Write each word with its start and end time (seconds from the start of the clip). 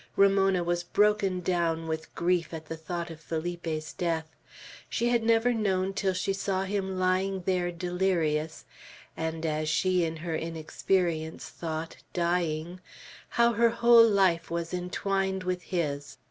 Ramona 0.15 0.63
was 0.63 0.81
broken 0.81 1.41
down 1.41 1.87
with 1.87 2.15
grief 2.15 2.55
at 2.55 2.65
the 2.65 2.75
thought 2.75 3.11
of 3.11 3.19
Felipe's 3.19 3.93
death. 3.93 4.35
She 4.89 5.09
had 5.09 5.21
never 5.23 5.53
known 5.53 5.93
till 5.93 6.13
she 6.15 6.33
saw 6.33 6.63
him 6.63 6.97
lying 6.97 7.43
there 7.45 7.71
delirious, 7.71 8.65
and 9.15 9.45
as 9.45 9.69
she 9.69 10.03
in 10.03 10.15
her 10.17 10.35
inexperience 10.35 11.49
thought, 11.49 11.97
dying, 12.13 12.79
how 13.29 13.53
her 13.53 13.69
whole 13.69 14.09
life 14.09 14.49
was 14.49 14.73
entwined 14.73 15.43
with 15.43 15.61
his. 15.61 16.17